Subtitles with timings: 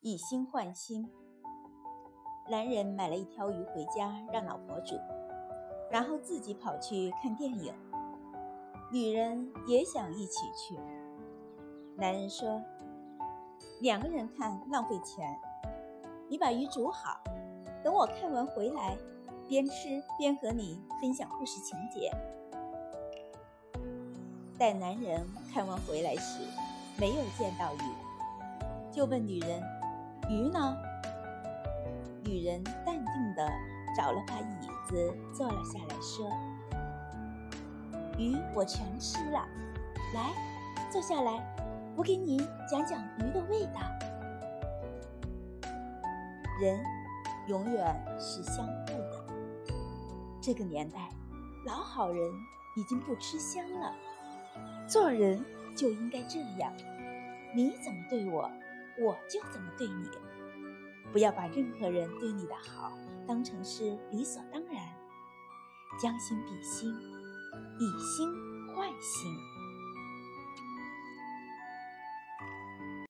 [0.00, 1.08] 以心换心。
[2.48, 4.94] 男人买了一条鱼回家让老婆煮，
[5.90, 7.74] 然后自己跑去看电影。
[8.92, 10.78] 女人也想一起去。
[11.96, 12.62] 男人说
[13.82, 15.36] ：“两个人看浪费钱，
[16.28, 17.20] 你把鱼煮好，
[17.82, 18.96] 等我看完回来，
[19.48, 22.12] 边吃边和你分享故事情节。”
[24.56, 26.44] 待男人看完回来时，
[26.96, 29.60] 没有见到鱼，就问女人
[30.28, 30.76] ：“鱼呢？”
[32.24, 33.48] 女人淡定地
[33.96, 36.30] 找了把椅子坐了下来，说
[38.18, 39.46] ：“鱼我全吃了，
[40.14, 40.32] 来，
[40.90, 41.40] 坐下来，
[41.96, 43.80] 我给你讲讲鱼的味道。
[46.60, 46.80] 人
[47.46, 49.26] 永远是相互的。
[50.40, 51.08] 这个年代，
[51.64, 52.32] 老好人
[52.76, 53.92] 已经不吃香了。”
[54.88, 55.44] 做人
[55.76, 56.72] 就应该这样，
[57.54, 58.50] 你怎么对我，
[58.98, 60.08] 我就怎么对你。
[61.12, 62.92] 不要把任何人对你的好
[63.26, 64.74] 当成是理所当然，
[66.00, 66.92] 将心比心，
[67.78, 68.28] 以心
[68.74, 69.35] 换心。